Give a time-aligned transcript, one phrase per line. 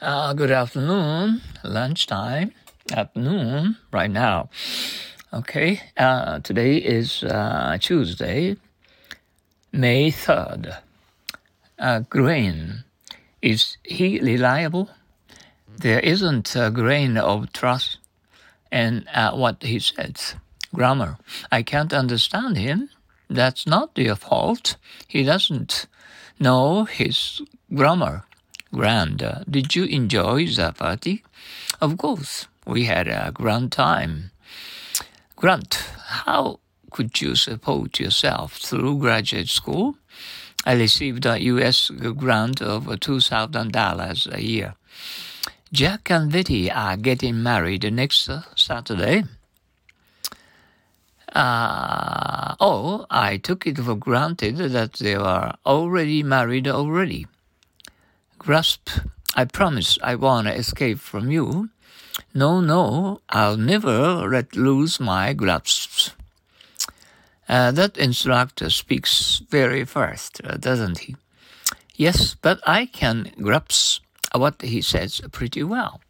[0.00, 2.52] Uh, good afternoon, lunchtime,
[2.90, 4.48] at noon, right now.
[5.30, 8.56] Okay, uh, today is uh, Tuesday,
[9.72, 10.78] May 3rd.
[11.78, 12.84] Uh, grain,
[13.42, 14.88] is he reliable?
[15.76, 17.98] There isn't a grain of trust
[18.72, 20.34] in uh, what he says.
[20.74, 21.18] Grammar,
[21.52, 22.88] I can't understand him.
[23.28, 24.76] That's not your fault.
[25.06, 25.86] He doesn't
[26.38, 27.42] know his
[27.74, 28.24] grammar.
[28.72, 29.22] Grand.
[29.22, 31.24] Uh, did you enjoy the party?
[31.80, 34.30] Of course, we had a grand time.
[35.34, 35.74] Grant,
[36.24, 39.96] how could you support yourself through graduate school?
[40.64, 41.90] I received a U.S.
[41.90, 44.74] grant of $2,000 a year.
[45.72, 49.24] Jack and Betty are getting married next Saturday.
[51.32, 57.26] Uh, oh, I took it for granted that they were already married already.
[58.40, 58.88] Grasp,
[59.34, 61.68] I promise I won't escape from you.
[62.32, 66.14] No, no, I'll never let loose my grasp.
[67.46, 71.16] Uh, that instructor speaks very fast, uh, doesn't he?
[71.96, 74.02] Yes, but I can grasp
[74.34, 76.00] what he says pretty well.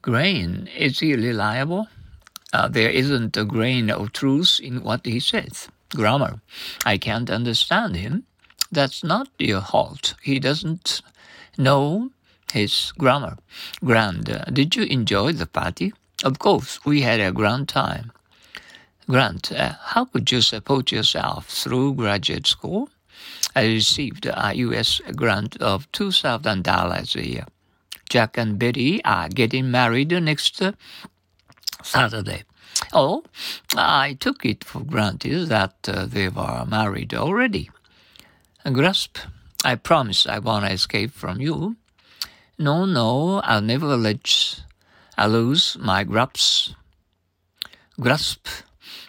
[0.00, 1.88] Grain, is he reliable?
[2.50, 5.68] Uh, there isn't a grain of truth in what he says.
[5.94, 6.40] Grammar,
[6.86, 8.24] I can't understand him.
[8.72, 10.14] That's not your fault.
[10.22, 11.02] He doesn't
[11.58, 12.10] know
[12.52, 13.38] his grammar.
[13.84, 15.92] Grand, uh, did you enjoy the party?
[16.22, 18.12] Of course, we had a grand time.
[19.08, 22.90] Grant, uh, how could you support yourself through graduate school?
[23.56, 25.00] I received a U.S.
[25.16, 27.46] grant of $2,000 a year.
[28.08, 30.62] Jack and Betty are getting married next
[31.82, 32.44] Saturday.
[32.92, 33.24] Oh,
[33.76, 37.70] I took it for granted that uh, they were married already.
[38.64, 39.18] Grasp,
[39.64, 41.76] I promise I won't escape from you.
[42.58, 44.62] No, no, I'll never let
[45.16, 46.74] I lose my grasp.
[47.98, 48.46] Grasp.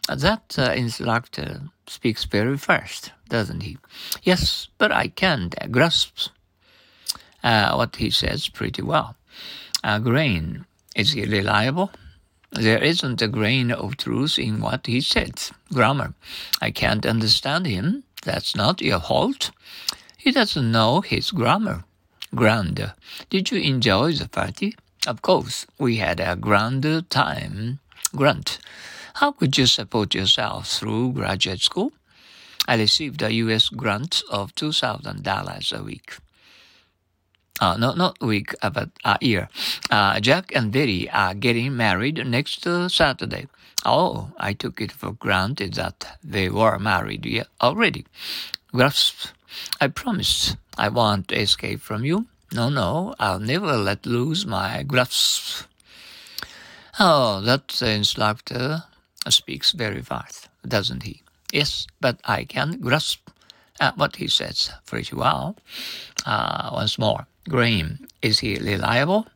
[0.08, 3.78] That uh, instructor speaks very fast, doesn't he?
[4.24, 6.30] Yes, but I can't grasp
[7.44, 9.16] uh, what he says pretty well.
[9.84, 10.66] A grain,
[10.96, 11.92] is he reliable?
[12.52, 15.52] There isn't a grain of truth in what he says.
[15.74, 16.14] Grammar.
[16.62, 18.04] I can't understand him.
[18.22, 19.52] That's not your fault.
[20.18, 21.84] He doesn't know his grammar.
[22.34, 22.94] Grand.
[23.30, 24.76] Did you enjoy the party?
[25.08, 27.80] Of course, we had a grand time.
[28.16, 28.60] Grant.
[29.16, 31.92] How could you support yourself through graduate school?
[32.68, 33.70] I received a U.S.
[33.70, 36.18] grant of $2,000 a week
[37.62, 39.48] uh, not not week, uh, but a year.
[39.90, 43.48] Uh, Jack and Betty are getting married next uh, Saturday.
[43.86, 48.06] Oh, I took it for granted that they were married already.
[48.74, 49.28] Grasp,
[49.80, 52.26] I promise I won't escape from you.
[52.52, 55.68] No, no, I'll never let loose my grasp.
[57.00, 58.84] Oh, that instructor
[59.30, 61.24] speaks very fast, doesn't he?
[61.54, 63.30] Yes, but I can grasp
[63.80, 65.58] at what he says pretty well.
[66.26, 67.26] Uh, once more.
[67.50, 69.28] Grain, is he reliable?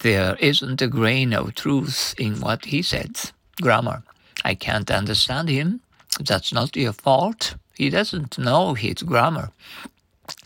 [0.00, 3.32] There isn't a grain of truth in what he says.
[3.60, 4.02] Grammar,
[4.44, 5.80] I can't understand him.
[6.20, 7.54] That's not your fault.
[7.74, 9.50] He doesn't know his grammar.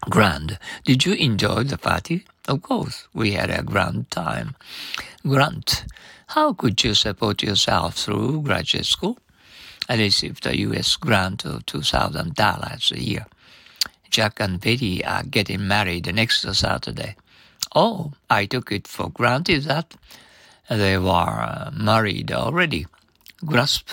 [0.08, 2.24] Grand, did you enjoy the party?
[2.46, 4.56] Of course, we had a grand time.
[5.26, 5.84] Grant,
[6.28, 9.18] how could you support yourself through graduate school?
[9.88, 10.96] I received a U.S.
[10.96, 13.26] grant of $2,000 a year.
[14.10, 17.16] Jack and Betty are getting married next Saturday.
[17.74, 19.94] Oh, I took it for granted that
[20.68, 22.86] they were uh, married already.
[23.44, 23.90] Grasp,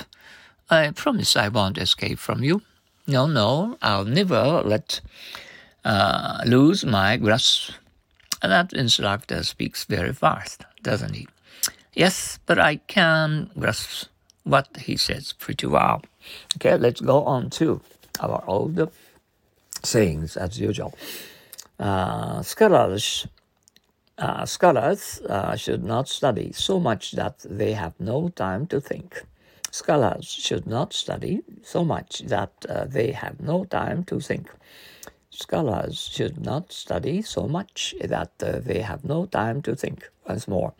[0.69, 2.61] I promise I won't escape from you.
[3.07, 5.01] No, no, I'll never let
[5.83, 7.71] uh, lose my grasp.
[8.41, 11.27] That instructor speaks very fast, doesn't he?
[11.93, 14.07] Yes, but I can grasp
[14.43, 16.01] what he says pretty well.
[16.55, 17.81] Okay, let's go on to
[18.19, 18.91] our old
[19.85, 20.93] sayings as usual.
[21.79, 23.27] Uh, scholars
[24.17, 29.25] uh, scholars uh, should not study so much that they have no time to think.
[29.71, 32.53] Scholars should not study so much that
[32.87, 34.49] they have no time to think.
[35.35, 40.09] Scholars should not study so much that uh, they have no time to think.
[40.25, 40.73] Once more.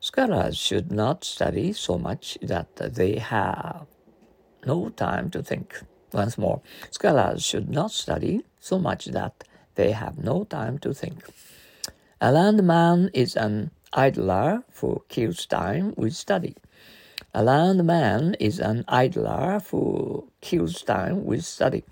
[0.00, 3.86] Scholars should not study so much that they have
[4.64, 5.82] no time to think.
[6.12, 6.60] Once more,
[6.90, 9.44] scholars should not study so much that
[9.74, 11.24] they have no time to think.
[12.20, 16.54] A learned man is an idler who kills time with study.
[17.34, 21.84] A learned man is an idler who kills time with study.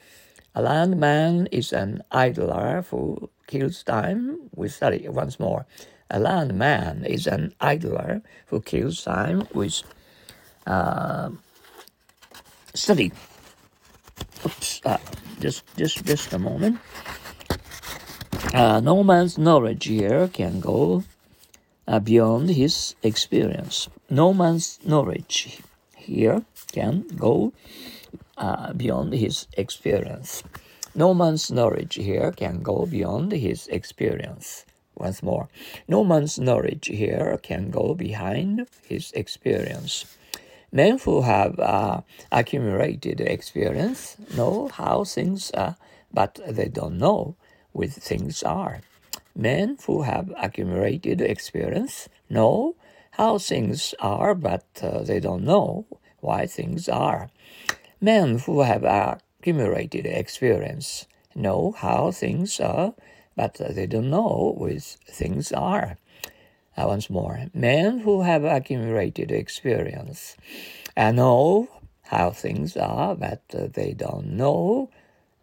[0.54, 4.50] A landman is an idler who kills time.
[4.54, 5.64] with study once more.
[6.10, 9.82] A landman is an idler who kills time with
[10.66, 11.30] uh,
[12.74, 13.12] study.
[14.44, 14.98] Oops, uh,
[15.40, 16.78] just, just, just a moment.
[18.54, 21.04] Uh, no man's knowledge here can go
[21.86, 23.88] uh, beyond his experience.
[24.08, 25.60] No man's knowledge
[25.94, 26.42] here
[26.72, 27.52] can go
[28.38, 30.42] uh, beyond his experience.
[30.94, 34.64] No man's knowledge here can go beyond his experience.
[34.96, 35.48] Once more,
[35.86, 40.04] no man's knowledge here can go behind his experience.
[40.72, 45.76] Men who have uh, accumulated experience know how things are,
[46.12, 47.34] but they don't know
[47.72, 48.80] with things are.
[49.34, 52.76] Men who have accumulated experience know
[53.12, 55.86] how things are, but uh, they don't know
[56.20, 57.30] why things are.
[58.00, 62.94] Men who have accumulated experience know how things are,
[63.36, 65.96] but they don't know what things are.
[66.80, 70.36] Uh, once more, men who have accumulated experience
[70.96, 71.68] uh, know
[72.04, 74.88] how things are, but uh, they don't know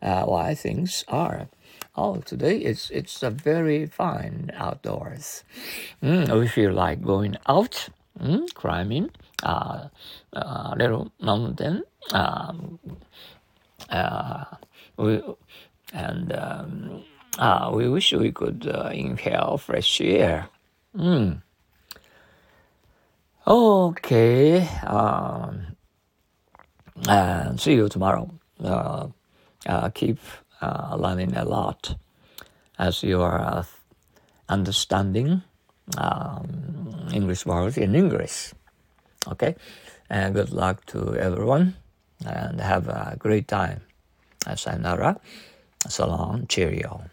[0.01, 1.47] uh, why things are.
[1.95, 5.43] Oh, today it's it's a very fine outdoors.
[6.01, 7.89] Mm, we feel like going out,
[8.19, 9.11] mm, climbing
[9.43, 9.89] uh,
[10.33, 12.79] a little mountain um,
[13.89, 14.45] uh,
[14.97, 15.21] we,
[15.93, 17.03] and um,
[17.37, 20.49] uh, we wish we could uh, inhale fresh air.
[20.97, 21.41] Mm.
[23.45, 24.67] Okay.
[24.83, 25.77] Um,
[27.07, 28.29] and see you tomorrow.
[28.63, 29.07] Uh,
[29.67, 30.19] uh, keep
[30.61, 31.95] uh, learning a lot
[32.79, 33.65] as you are
[34.49, 35.43] understanding
[35.97, 38.53] um, English words in English.
[39.27, 39.55] Okay,
[40.09, 41.75] and good luck to everyone
[42.25, 43.81] and have a great time.
[44.55, 45.19] Sayonara.
[45.87, 46.47] So long.
[46.47, 47.03] Cheerio.